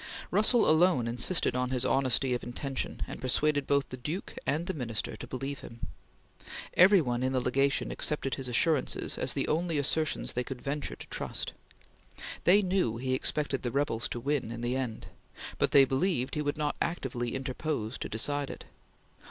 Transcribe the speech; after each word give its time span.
Russell 0.31 0.67
alone 0.67 1.07
insisted 1.07 1.55
on 1.55 1.69
his 1.69 1.85
honesty 1.85 2.33
of 2.33 2.43
intention 2.43 3.03
and 3.07 3.21
persuaded 3.21 3.67
both 3.67 3.87
the 3.89 3.97
Duke 3.97 4.33
and 4.47 4.65
the 4.65 4.73
Minister 4.73 5.15
to 5.15 5.27
believe 5.27 5.59
him. 5.59 5.81
Every 6.73 7.01
one 7.01 7.21
in 7.21 7.33
the 7.33 7.39
Legation 7.39 7.91
accepted 7.91 8.33
his 8.33 8.47
assurances 8.49 9.15
as 9.19 9.33
the 9.33 9.47
only 9.47 9.77
assertions 9.77 10.33
they 10.33 10.43
could 10.43 10.59
venture 10.59 10.95
to 10.95 11.07
trust. 11.09 11.53
They 12.45 12.63
knew 12.63 12.97
he 12.97 13.13
expected 13.13 13.61
the 13.61 13.69
rebels 13.69 14.09
to 14.09 14.19
win 14.19 14.49
in 14.51 14.61
the 14.61 14.75
end, 14.75 15.05
but 15.59 15.69
they 15.69 15.85
believed 15.85 16.33
he 16.33 16.41
would 16.41 16.57
not 16.57 16.75
actively 16.81 17.35
interpose 17.35 17.99
to 17.99 18.09
decide 18.09 18.49
it. 18.49 18.65